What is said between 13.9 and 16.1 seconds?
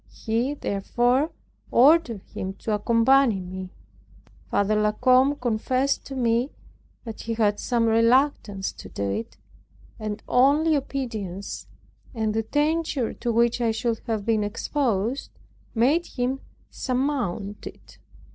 have been exposed, made